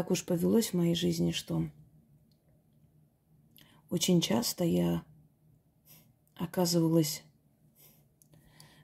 [0.00, 1.68] так уж повелось в моей жизни, что
[3.90, 5.04] очень часто я
[6.36, 7.22] оказывалась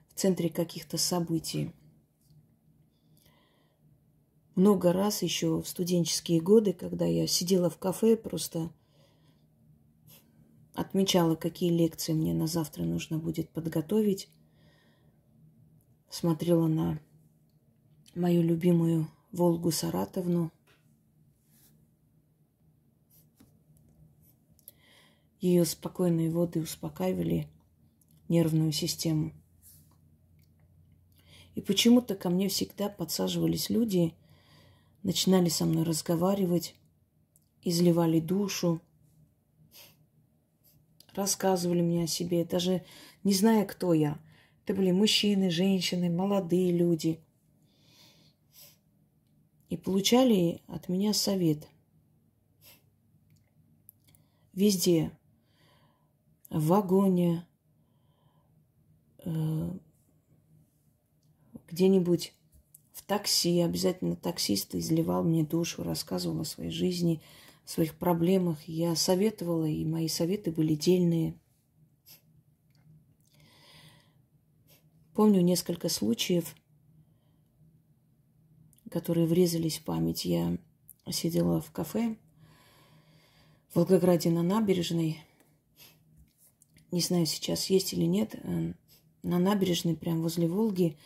[0.09, 1.73] в центре каких-то событий.
[4.53, 8.69] Много раз еще в студенческие годы, когда я сидела в кафе, просто
[10.75, 14.29] отмечала, какие лекции мне на завтра нужно будет подготовить.
[16.11, 16.99] Смотрела на
[18.13, 20.51] мою любимую Волгу Саратовну.
[25.39, 27.47] Ее спокойные воды успокаивали
[28.27, 29.33] нервную систему.
[31.55, 34.13] И почему-то ко мне всегда подсаживались люди,
[35.03, 36.75] начинали со мной разговаривать,
[37.63, 38.81] изливали душу,
[41.13, 42.85] рассказывали мне о себе, даже
[43.23, 44.19] не зная, кто я.
[44.63, 47.19] Это были мужчины, женщины, молодые люди.
[49.69, 51.67] И получали от меня совет.
[54.53, 55.16] Везде.
[56.49, 57.45] В вагоне,
[59.25, 59.71] э,
[61.69, 62.33] где-нибудь
[62.93, 63.59] в такси.
[63.59, 67.21] Обязательно таксист изливал мне душу, рассказывал о своей жизни,
[67.65, 68.67] о своих проблемах.
[68.67, 71.37] Я советовала, и мои советы были дельные.
[75.13, 76.55] Помню несколько случаев,
[78.91, 80.25] которые врезались в память.
[80.25, 80.57] Я
[81.09, 82.17] сидела в кафе
[83.69, 85.19] в Волгограде на набережной.
[86.91, 88.35] Не знаю, сейчас есть или нет.
[88.35, 88.73] Э,
[89.23, 90.97] на набережной, прямо возле Волги,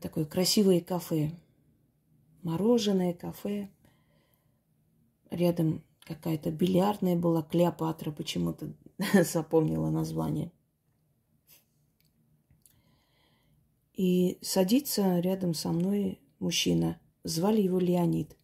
[0.00, 1.32] такое красивое кафе.
[2.42, 3.70] Мороженое кафе.
[5.30, 8.72] Рядом какая-то бильярдная была, Клеопатра почему-то
[9.24, 10.52] запомнила название.
[13.94, 17.00] И садится рядом со мной мужчина.
[17.22, 18.36] Звали его Леонид.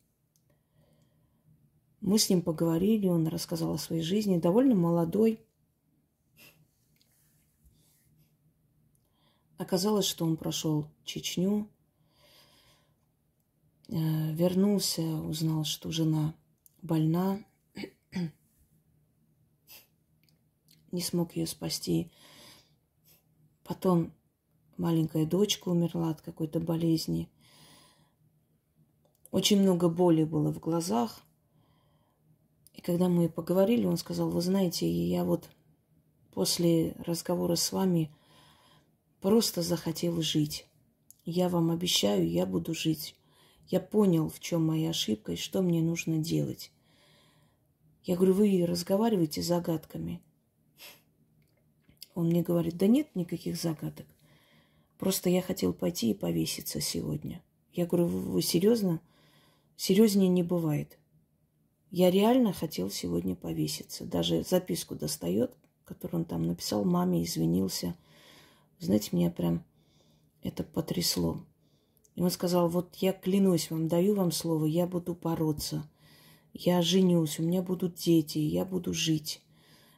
[2.01, 4.39] Мы с ним поговорили, он рассказал о своей жизни.
[4.39, 5.41] Довольно молодой,
[9.61, 11.69] Оказалось, что он прошел Чечню,
[13.89, 16.35] э, вернулся, узнал, что жена
[16.81, 17.45] больна,
[20.93, 22.11] не смог ее спасти.
[23.63, 24.15] Потом
[24.79, 27.29] маленькая дочка умерла от какой-то болезни.
[29.31, 31.21] Очень много боли было в глазах.
[32.73, 35.51] И когда мы поговорили, он сказал, вы знаете, я вот
[36.31, 38.11] после разговора с вами
[39.21, 40.67] Просто захотел жить.
[41.27, 43.15] Я вам обещаю, я буду жить.
[43.69, 46.73] Я понял, в чем моя ошибка и что мне нужно делать.
[48.03, 50.23] Я говорю, вы разговариваете загадками.
[52.15, 54.07] Он мне говорит, да нет никаких загадок.
[54.99, 57.43] Просто я хотел пойти и повеситься сегодня.
[57.73, 59.01] Я говорю, вы, вы серьезно?
[59.77, 60.99] Серьезнее не бывает.
[61.91, 64.05] Я реально хотел сегодня повеситься.
[64.05, 65.55] Даже записку достает,
[65.85, 67.95] которую он там написал маме, извинился–
[68.81, 69.65] знаете, меня прям
[70.43, 71.45] это потрясло.
[72.15, 75.89] И он сказал, вот я клянусь вам, даю вам слово, я буду бороться.
[76.53, 79.41] Я женюсь, у меня будут дети, я буду жить.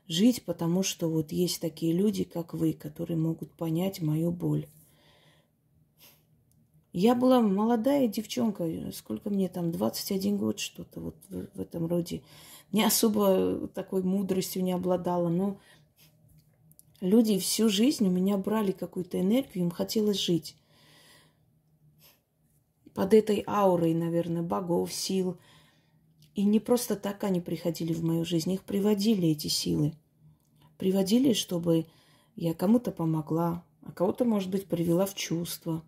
[0.08, 4.66] Жить, потому что вот есть такие люди, как вы, которые могут понять мою боль.
[6.92, 12.22] Я была молодая девчонка, сколько мне там, 21 год, что-то вот в, в этом роде.
[12.70, 15.58] Не особо такой мудростью не обладала, но
[17.02, 20.56] Люди всю жизнь у меня брали какую-то энергию, им хотелось жить.
[22.94, 25.36] Под этой аурой, наверное, богов, сил.
[26.36, 29.94] И не просто так они приходили в мою жизнь, их приводили эти силы.
[30.78, 31.86] Приводили, чтобы
[32.36, 35.84] я кому-то помогла, а кого-то, может быть, привела в чувство.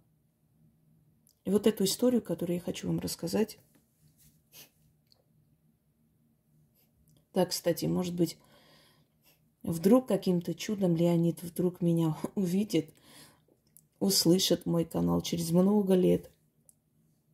[1.45, 3.61] И вот эту историю, которую я хочу вам рассказать.
[7.31, 8.37] Так, кстати, может быть,
[9.65, 12.93] Вдруг каким-то чудом Леонид вдруг меня увидит,
[13.99, 16.31] услышит мой канал через много лет.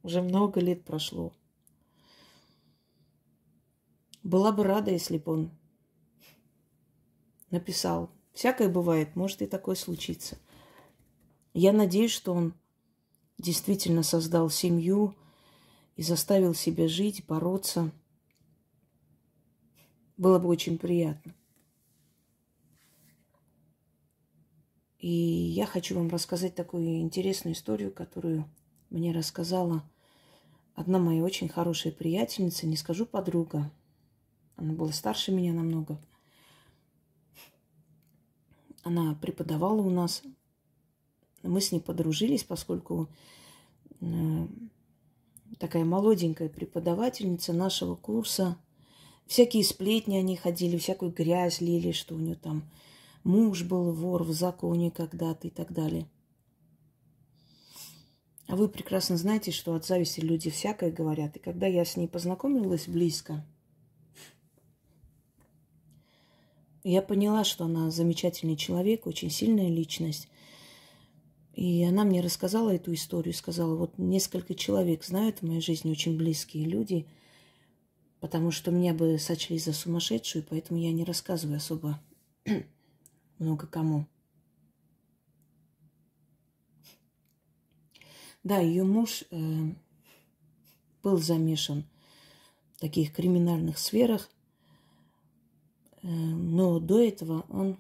[0.05, 1.33] Уже много лет прошло.
[4.23, 5.51] Была бы рада, если бы он
[7.51, 8.11] написал.
[8.33, 10.39] Всякое бывает, может и такое случиться.
[11.53, 12.55] Я надеюсь, что он
[13.39, 15.17] действительно создал семью
[15.97, 17.91] и заставил себя жить, бороться.
[20.17, 21.35] Было бы очень приятно.
[25.01, 28.45] И я хочу вам рассказать такую интересную историю, которую
[28.91, 29.83] мне рассказала
[30.75, 33.71] одна моя очень хорошая приятельница, не скажу подруга.
[34.57, 35.99] Она была старше меня намного.
[38.83, 40.23] Она преподавала у нас.
[41.43, 43.09] Мы с ней подружились, поскольку
[44.01, 44.47] э,
[45.59, 48.59] такая молоденькая преподавательница нашего курса.
[49.27, 52.65] Всякие сплетни они ходили, всякую грязь лили, что у нее там
[53.25, 56.09] муж был вор в законе когда-то и так далее.
[58.47, 61.37] А вы прекрасно знаете, что от зависти люди всякое говорят.
[61.37, 63.47] И когда я с ней познакомилась близко,
[66.83, 70.29] я поняла, что она замечательный человек, очень сильная личность.
[71.55, 76.17] И она мне рассказала эту историю, сказала, вот несколько человек знают в моей жизни очень
[76.17, 77.07] близкие люди,
[78.19, 82.01] потому что меня бы сочли за сумасшедшую, поэтому я не рассказываю особо
[83.41, 84.07] много кому.
[88.45, 89.75] Да, ее муж э,
[91.03, 91.85] был замешан
[92.75, 94.31] в таких криминальных сферах,
[96.03, 97.79] э, но до этого он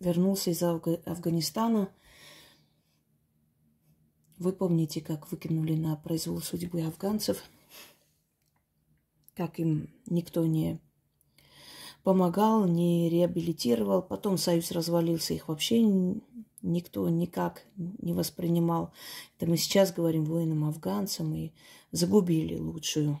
[0.00, 1.92] вернулся из Афга- Афганистана.
[4.38, 7.44] Вы помните, как выкинули на произвол судьбы афганцев,
[9.34, 10.80] как им никто не
[12.02, 14.02] помогал, не реабилитировал.
[14.02, 15.82] Потом союз развалился, их вообще
[16.62, 18.92] никто никак не воспринимал.
[19.36, 21.52] Это мы сейчас говорим воинам-афганцам и
[21.92, 23.20] загубили лучшую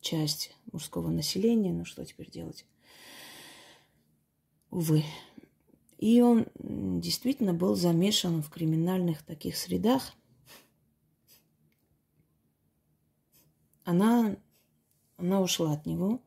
[0.00, 1.72] часть мужского населения.
[1.72, 2.66] Ну что теперь делать?
[4.70, 5.04] Увы.
[5.98, 6.46] И он
[7.00, 10.12] действительно был замешан в криминальных таких средах.
[13.84, 14.36] Она,
[15.16, 16.20] она ушла от него,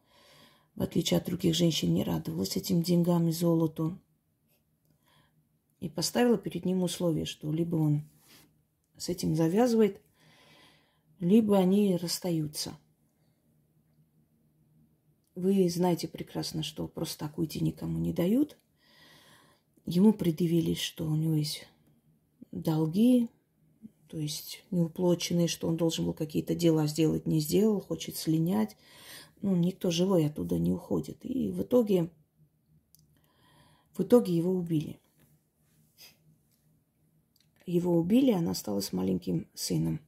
[0.79, 3.99] в отличие от других женщин, не радовалась этим деньгам и золоту.
[5.79, 8.01] И поставила перед ним условие, что либо он
[8.97, 10.01] с этим завязывает,
[11.19, 12.75] либо они расстаются.
[15.35, 18.57] Вы знаете прекрасно, что просто так уйти никому не дают–
[19.91, 21.67] Ему предъявили, что у него есть
[22.51, 23.27] долги,
[24.09, 28.75] то есть неуплоченные, что он должен был какие-то дела сделать, не сделал, хочет слинять.
[29.41, 31.23] Ну, никто живой оттуда не уходит.
[31.23, 32.09] И в итоге,
[33.93, 34.99] в итоге его убили.
[37.67, 40.01] Его убили, она осталась маленьким сыном.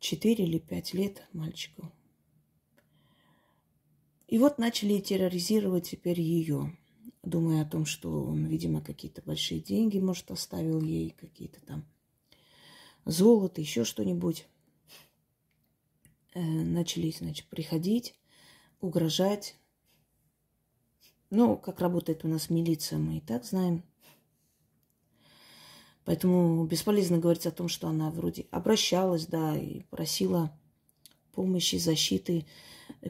[0.00, 1.90] Четыре или пять лет мальчику.
[4.28, 6.76] И вот начали терроризировать теперь ее
[7.22, 11.84] думая о том, что он, видимо, какие-то большие деньги, может, оставил ей, какие-то там
[13.04, 14.46] золото, еще что-нибудь.
[16.34, 18.14] Э, начали, значит, приходить,
[18.80, 19.56] угрожать.
[21.30, 23.84] Ну, как работает у нас милиция, мы и так знаем.
[26.04, 30.56] Поэтому бесполезно говорить о том, что она вроде обращалась, да, и просила
[31.32, 32.46] помощи, защиты.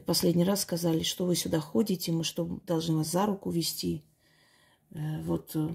[0.05, 4.03] Последний раз сказали, что вы сюда ходите, мы что, должны вас за руку вести.
[4.91, 5.69] Э, вот э,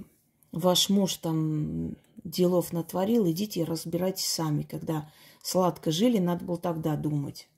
[0.53, 4.62] ваш муж там делов натворил, идите разбирайтесь сами.
[4.62, 5.11] Когда
[5.43, 7.49] сладко жили, надо было тогда думать.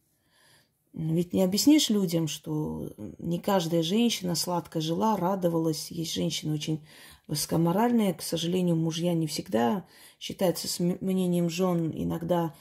[0.94, 5.90] Ведь не объяснишь людям, что не каждая женщина сладко жила, радовалась.
[5.90, 6.84] Есть женщины очень
[7.28, 8.14] высокоморальные.
[8.14, 9.86] К сожалению, мужья не всегда
[10.18, 11.92] считаются с мнением жен.
[11.94, 12.54] Иногда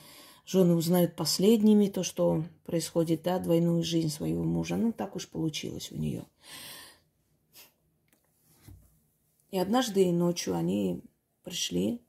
[0.48, 4.76] жены узнают последними то, что происходит, да, двойную жизнь своего мужа.
[4.76, 6.24] Ну, так уж получилось у нее.
[9.50, 11.02] И однажды ночью они
[11.42, 12.00] пришли.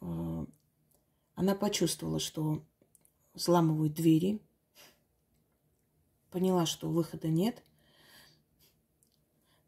[0.00, 0.46] Э,
[1.36, 2.64] она почувствовала, что
[3.32, 4.42] взламывают двери.
[6.30, 7.62] Поняла, что выхода нет.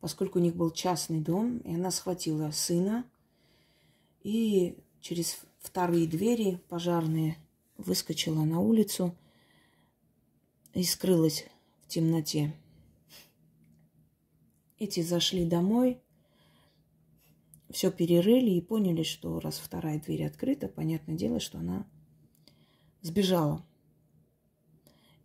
[0.00, 3.08] Поскольку у них был частный дом, и она схватила сына
[4.24, 7.38] и через вторые двери пожарные
[7.78, 9.16] выскочила на улицу
[10.74, 11.46] и скрылась
[11.82, 12.54] в темноте.
[14.78, 16.00] Эти зашли домой,
[17.70, 21.86] все перерыли и поняли, что раз вторая дверь открыта, понятное дело, что она
[23.00, 23.64] сбежала.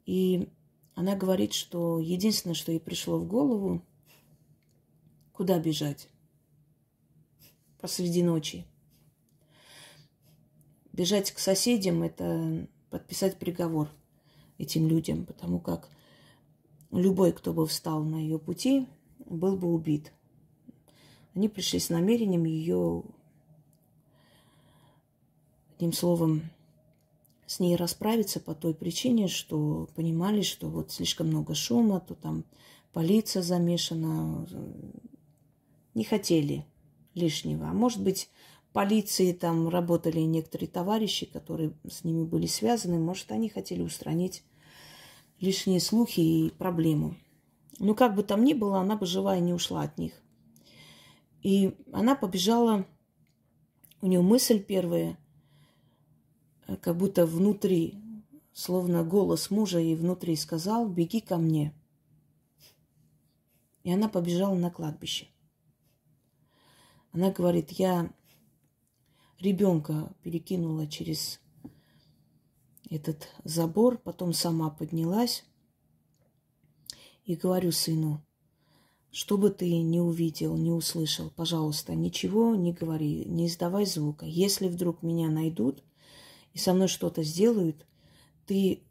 [0.06, 0.48] И
[0.94, 3.82] она говорит, что единственное, что ей пришло в голову,
[5.34, 6.08] куда бежать
[7.80, 8.66] посреди ночи–
[10.98, 13.88] бежать к соседям– это подписать приговор
[14.58, 15.90] этим людям, потому как
[16.92, 18.88] любой, кто бы встал на ее пути,
[19.20, 20.12] был бы убит.
[21.36, 23.04] Они пришли с намерением ее,
[25.76, 26.50] одним словом,
[27.46, 32.44] с ней расправиться по той причине, что понимали, что вот слишком много шума, то там
[32.92, 34.48] полиция замешана,
[35.94, 36.66] не хотели
[37.14, 37.70] лишнего.
[37.70, 38.32] А может быть,
[38.78, 43.00] полиции там работали некоторые товарищи, которые с ними были связаны.
[43.00, 44.44] Может, они хотели устранить
[45.40, 47.16] лишние слухи и проблему.
[47.80, 50.14] Но как бы там ни было, она бы живая не ушла от них.
[51.42, 52.86] И она побежала,
[54.02, 55.18] у нее мысль первая,
[56.68, 57.96] э, как будто внутри,
[58.54, 61.74] словно голос мужа ей внутри сказал, беги ко мне.
[63.82, 65.30] И она побежала на кладбище.
[67.12, 68.12] Она говорит, я
[69.40, 71.40] ребенка перекинула через
[72.90, 75.44] этот забор, потом сама поднялась
[77.26, 78.24] и говорю сыну,
[79.12, 84.26] что бы ты не увидел, не услышал, пожалуйста, ничего не говори, не издавай звука.
[84.26, 85.84] Если вдруг меня найдут
[86.54, 87.86] и со мной что-то сделают,
[88.46, 88.84] ты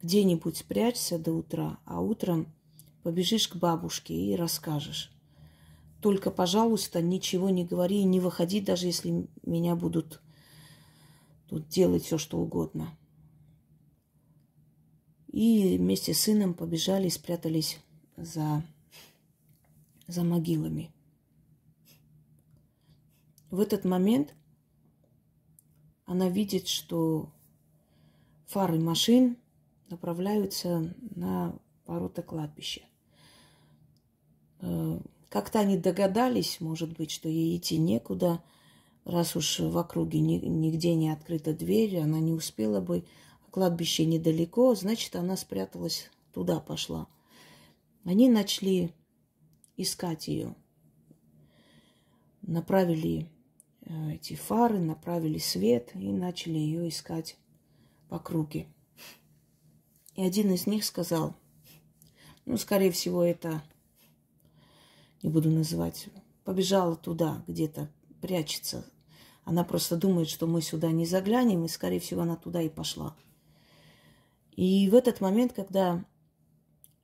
[0.00, 2.54] где-нибудь спрячься до утра, а утром
[3.02, 5.12] побежишь к бабушке и расскажешь.
[6.00, 10.22] Только, пожалуйста, ничего не говори и не выходи, даже если меня будут
[11.48, 12.96] тут делать все, что угодно.
[15.28, 17.80] И вместе с сыном побежали и спрятались
[18.16, 18.62] за,
[20.06, 20.90] за могилами.
[23.50, 24.34] В этот момент
[26.04, 27.30] она видит, что
[28.46, 29.36] фары машин
[29.90, 32.82] направляются на ворота кладбища.
[35.28, 38.42] Как-то они догадались, может быть, что ей идти некуда,
[39.04, 43.04] раз уж в округе нигде не открыта дверь, она не успела бы,
[43.46, 47.08] а кладбище недалеко, значит, она спряталась туда, пошла.
[48.04, 48.94] Они начали
[49.76, 50.54] искать ее.
[52.40, 53.28] Направили
[53.82, 57.36] э, эти фары, направили свет и начали ее искать
[58.08, 58.66] по округе.
[60.14, 61.36] И один из них сказал,
[62.46, 63.62] ну, скорее всего, это
[65.22, 66.08] не буду называть,
[66.44, 68.84] побежала туда, где-то прячется.
[69.44, 73.16] Она просто думает, что мы сюда не заглянем, и, скорее всего, она туда и пошла.
[74.52, 76.04] И в этот момент, когда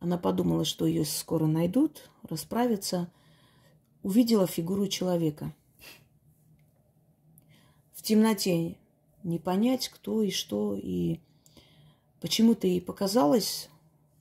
[0.01, 3.11] она подумала, что ее скоро найдут, расправятся,
[4.03, 5.55] увидела фигуру человека.
[7.93, 8.77] В темноте
[9.23, 11.21] не понять, кто и что, и
[12.21, 13.71] почему-то ей показалось,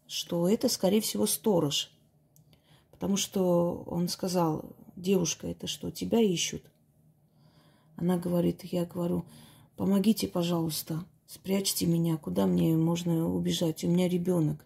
[0.07, 1.91] что это, скорее всего, сторож–
[2.93, 6.63] Потому что он сказал, девушка, это что, тебя ищут?
[7.95, 9.25] Она говорит, я говорю,
[9.75, 14.63] помогите, пожалуйста, спрячьте меня, куда мне можно убежать, у меня ребенок.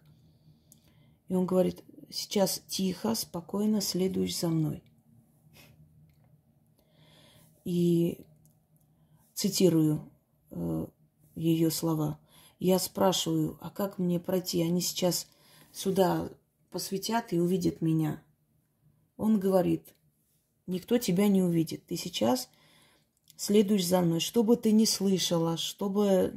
[1.30, 4.84] И он говорит, сейчас тихо, спокойно следуешь за мной.
[7.64, 8.20] И
[9.34, 10.12] цитирую
[10.52, 10.88] э,
[11.36, 12.20] ее слова.
[12.60, 14.62] Я спрашиваю, а как мне пройти?
[14.62, 15.28] Они сейчас
[15.72, 16.30] сюда
[16.70, 18.24] посвятят и увидят меня.
[19.16, 19.96] Он говорит,
[20.68, 21.86] никто тебя не увидит.
[21.88, 22.50] Ты сейчас
[23.36, 24.20] следуешь за мной.
[24.20, 26.34] Что бы ты ни слышала, что бы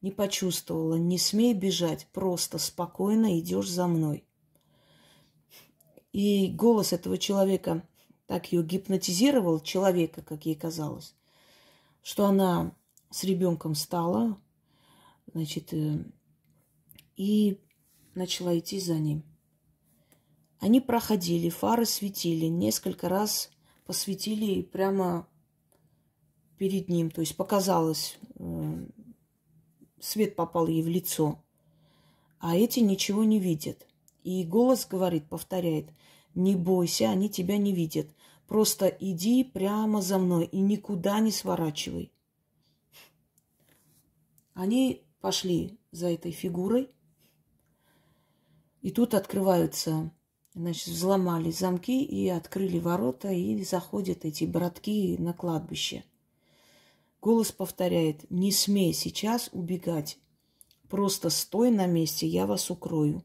[0.00, 2.06] не почувствовала, не смей бежать.
[2.12, 4.24] Просто спокойно идешь за мной.
[6.12, 7.86] И голос этого человека
[8.26, 11.14] так ее гипнотизировал, человека, как ей казалось,
[12.02, 12.74] что она
[13.10, 14.40] с ребенком стала,
[15.32, 16.04] значит, э,
[17.16, 17.60] и
[18.14, 19.22] начала идти за ним.
[20.60, 23.50] Они проходили, фары светили, несколько раз
[23.84, 25.28] посветили прямо
[26.56, 27.10] перед ним.
[27.10, 28.86] То есть показалось, э,
[30.00, 31.42] свет попал ей в лицо.
[32.38, 33.86] А эти ничего не видят.
[34.22, 35.90] И голос говорит, повторяет,
[36.34, 38.08] не бойся, они тебя не видят.
[38.46, 42.12] Просто иди прямо за мной и никуда не сворачивай.
[44.52, 46.90] Они пошли за этой фигурой.
[48.82, 50.12] И тут открываются
[50.54, 56.04] Значит, взломали замки и открыли ворота, и заходят эти братки на кладбище.
[57.20, 60.18] Голос повторяет, не смей сейчас убегать.
[60.88, 63.24] Просто стой на месте, я вас укрою.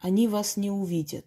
[0.00, 1.26] Они вас не увидят.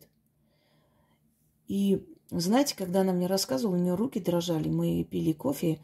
[1.67, 5.79] И знаете, когда она мне рассказывала, у нее руки дрожали, мы пили кофе,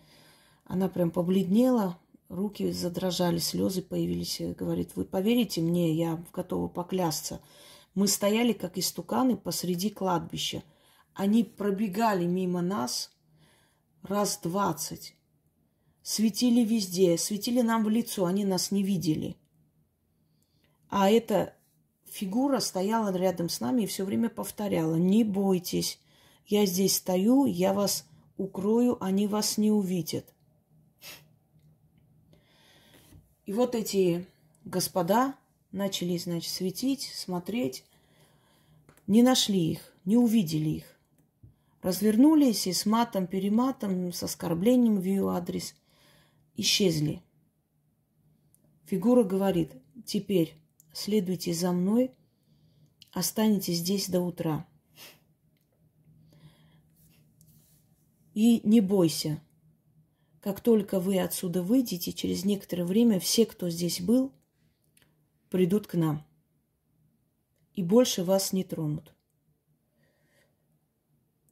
[0.65, 4.41] она прям побледнела, руки задрожали, слезы появились.
[4.57, 7.41] Говорит, вы поверите мне, я готова поклясться–
[7.95, 10.63] мы стояли, как истуканы, посреди кладбища.
[11.13, 13.11] Они пробегали мимо нас
[14.03, 15.15] раз двадцать.
[16.01, 19.37] Светили везде, светили нам в лицо, они нас не видели.
[20.89, 21.55] А эта
[22.05, 25.99] фигура стояла рядом с нами и все время повторяла, не бойтесь,
[26.47, 30.33] я здесь стою, я вас укрою, они вас не увидят.
[33.45, 34.25] И вот эти
[34.63, 35.35] господа
[35.71, 37.83] начали, значит, светить, смотреть.
[39.07, 40.99] Не нашли их, не увидели их.
[41.81, 45.75] Развернулись и с матом-перематом, с оскорблением в ее адрес
[46.57, 47.21] исчезли.
[48.85, 49.71] Фигура говорит,
[50.05, 50.55] теперь
[50.93, 52.11] следуйте за мной,
[53.11, 54.65] останетесь здесь до утра.
[58.33, 59.41] И не бойся.
[60.41, 64.31] Как только вы отсюда выйдете, через некоторое время все, кто здесь был,
[65.49, 66.25] придут к нам.
[67.73, 69.13] И больше вас не тронут.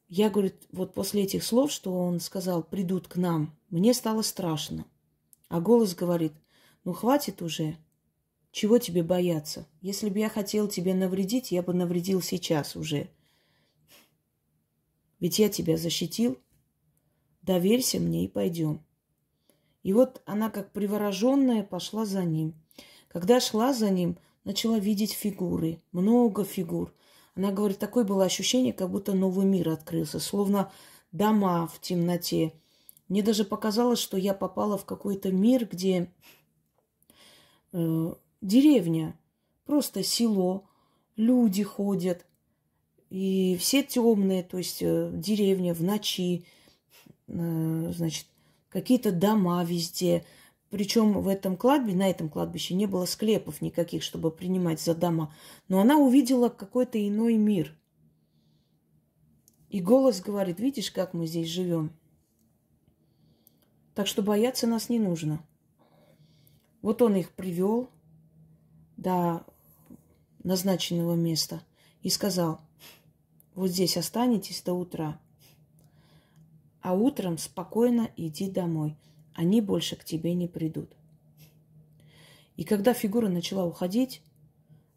[0.08, 4.86] Я, говорит, вот после этих слов, что он сказал, придут к нам, мне стало страшно.
[5.48, 6.32] А голос говорит,
[6.84, 7.76] ну хватит уже,
[8.50, 9.66] чего тебе бояться?
[9.82, 13.10] Если бы я хотел тебе навредить, я бы навредил сейчас уже.
[15.20, 16.38] Ведь я тебя защитил.
[17.42, 18.84] Доверься мне и пойдем.
[19.82, 22.54] И вот она, как привороженная, пошла за ним.
[23.08, 26.94] Когда шла за ним, начала видеть фигуры, много фигур.
[27.34, 30.70] Она говорит, такое было ощущение, как будто новый мир открылся, словно
[31.12, 32.52] дома в темноте.
[33.08, 36.12] Мне даже показалось, что я попала в какой-то мир, где
[37.72, 39.18] э, деревня,
[39.64, 40.68] просто село,
[41.16, 42.26] люди ходят,
[43.10, 46.44] и все темные, то есть э, деревня в ночи,
[47.28, 48.26] э, значит,
[48.68, 50.24] какие-то дома везде,
[50.70, 55.34] причем в этом кладбище, на этом кладбище не было склепов никаких, чтобы принимать за дома.
[55.68, 57.74] Но она увидела какой-то иной мир.
[59.70, 61.90] И голос говорит, видишь, как мы здесь живем.
[63.94, 65.42] Так что бояться нас не нужно.
[66.82, 67.90] Вот он их привел
[68.96, 69.44] до
[70.44, 71.62] назначенного места
[72.02, 72.60] и сказал,
[73.54, 75.18] вот здесь останетесь до утра,
[76.80, 78.96] а утром спокойно иди домой–
[79.38, 80.96] они больше к тебе не придут.
[82.56, 84.20] И когда фигура начала уходить,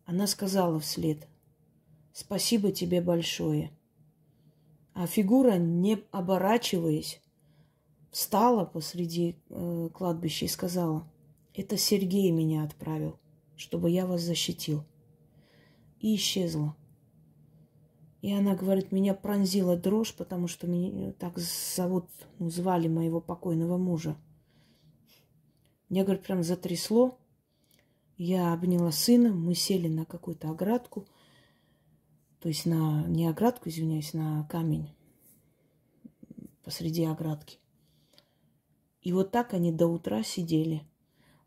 [0.04, 1.28] она сказала вслед,
[2.12, 3.70] спасибо тебе большое.
[4.96, 7.22] А фигура, не оборачиваясь,
[8.10, 11.08] встала посреди э, кладбища и сказала,
[11.54, 13.20] это Сергей меня отправил,
[13.56, 14.84] чтобы я вас защитил.
[16.00, 16.76] И исчезла.
[18.24, 22.06] И она говорит, меня пронзила дрожь, потому что меня так зовут,
[22.40, 24.18] ну, звали моего покойного мужа.
[25.92, 27.20] Меня, говорит, прям затрясло.
[28.16, 31.06] Я обняла сына, мы сели на какую-то оградку.
[32.40, 34.90] То есть на, не оградку, извиняюсь, на камень
[36.64, 37.58] посреди оградки.
[39.02, 40.88] И вот так они до утра сидели.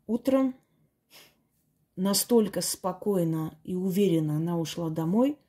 [0.05, 0.55] Утром
[1.95, 5.39] настолько спокойно и уверенно она ушла домой,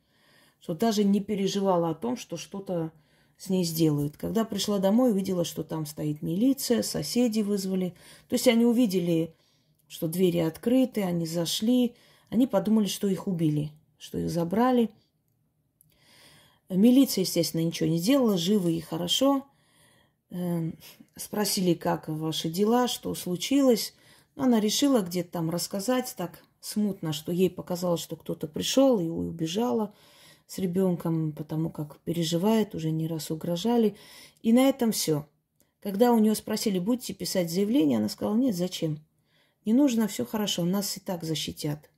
[0.59, 2.91] что даже не переживала о том, что что-то
[3.37, 4.17] с ней сделают.
[4.17, 7.93] Когда пришла домой, увидела, что там стоит милиция, соседи вызвали.
[8.27, 9.35] То есть они увидели,
[9.87, 11.95] что двери открыты, они зашли,
[12.29, 14.89] они подумали, что их убили, что их забрали.
[16.69, 19.45] Милиция, естественно, ничего не сделала, живы и хорошо.
[20.29, 20.77] Эм,
[21.15, 23.93] спросили, как ваши дела, что случилось.
[24.35, 29.93] Она решила где-то там рассказать так смутно, что ей показалось, что кто-то пришел и убежала
[30.47, 33.95] с ребенком, потому как переживает, уже не раз угрожали.
[34.41, 35.27] И на этом все.
[35.81, 38.99] Когда у нее спросили, будете писать заявление, она сказала, нет, зачем?
[39.65, 41.91] Не нужно, все хорошо, нас и так защитят.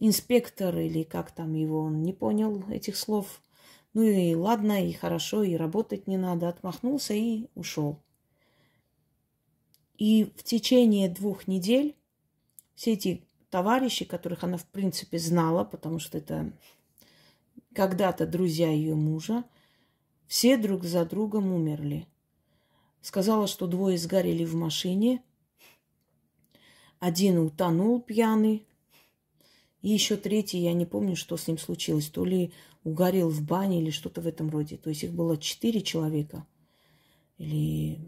[0.00, 3.42] Инспектор или как там его, он не понял этих слов.
[3.94, 6.48] Ну и ладно, и хорошо, и работать не надо.
[6.48, 8.02] Отмахнулся и ушел.
[9.98, 11.94] И в течение двух недель
[12.74, 16.50] все эти товарищи, которых она в принципе знала, потому что это
[17.74, 19.44] когда-то друзья ее мужа,
[20.26, 22.06] все друг за другом умерли.
[23.00, 25.22] Сказала, что двое сгорели в машине,
[26.98, 28.66] один утонул пьяный,
[29.82, 32.52] и еще третий, я не помню, что с ним случилось, то ли
[32.84, 34.76] угорел в бане или что-то в этом роде.
[34.76, 36.46] То есть их было четыре человека.
[37.38, 37.98] Или,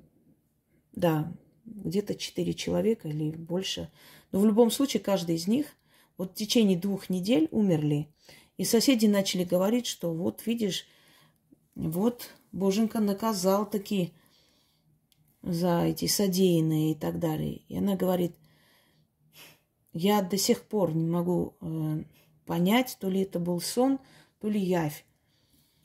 [0.93, 1.33] да,
[1.65, 3.91] где-то четыре человека или больше.
[4.31, 5.67] Но в любом случае каждый из них
[6.17, 8.09] вот в течение двух недель умерли.
[8.57, 10.87] И соседи начали говорить, что вот, видишь,
[11.75, 14.13] вот Боженька наказал таки
[15.43, 17.63] за эти содеянные и так далее.
[17.69, 18.37] И она говорит,
[19.93, 22.05] я до сих пор не могу э,
[22.47, 23.99] понять, то ли это был сон,
[24.41, 25.05] то ли явь.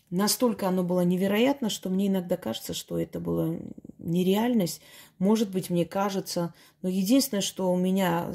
[0.10, 3.58] Настолько оно было невероятно, что мне иногда кажется, что это была
[4.00, 4.82] нереальность.
[5.20, 6.54] Может быть, мне кажется.
[6.82, 8.34] Но единственное, что у меня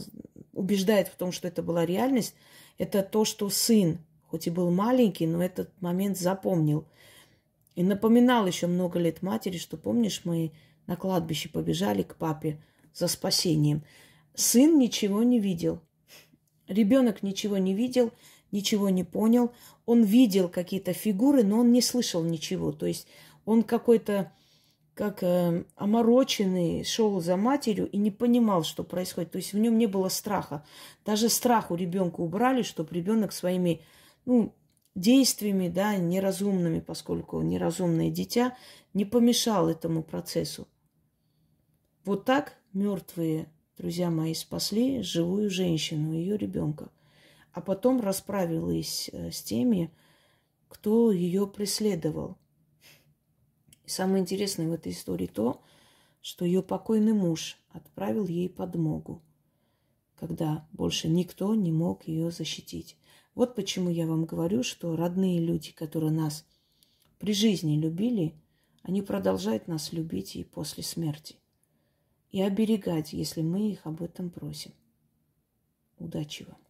[0.53, 2.35] убеждает в том, что это была реальность,
[2.79, 3.99] это то, что сын
[4.35, 6.89] хоть и был маленький, но этот момент запомнил.
[7.77, 10.51] И напоминал еще много лет матери, что, помнишь, мы
[10.89, 12.61] на кладбище побежали к папе
[12.93, 13.85] за спасением.
[14.35, 15.79] Сын ничего не видел.
[16.67, 18.11] Ребенок ничего не видел,
[18.51, 19.53] ничего не понял.
[19.87, 22.73] Он видел какие-то фигуры, но он не слышал ничего.
[22.73, 23.07] То есть
[23.45, 24.33] он какой-то
[24.95, 29.31] как э, омороченный шел за матерью и не понимал, что происходит.
[29.31, 30.65] То есть в нем не было страха.
[31.05, 33.81] Даже страх у ребенка убрали, чтобы ребенок своими
[34.25, 34.55] ну,
[34.95, 38.57] действиями, да, неразумными, поскольку неразумное дитя
[38.93, 40.69] не помешал этому процессу.
[42.05, 46.91] Вот так мертвые, друзья мои, спасли живую женщину, ее ребенка.
[47.53, 49.91] А потом расправилась э, с теми,
[50.69, 52.37] кто ее преследовал.
[53.85, 55.63] И самое интересное в этой истории то,
[56.21, 59.23] что ее покойный муж отправил ей подмогу,
[60.17, 62.97] когда больше никто не мог ее защитить.
[63.35, 66.47] Вот почему я вам говорю, что родные люди, которые нас
[67.19, 68.35] при жизни любили,
[68.83, 71.37] они продолжают нас любить и после смерти.
[72.31, 74.73] И оберегать, если мы их об этом просим.
[75.99, 76.64] Удачи вам!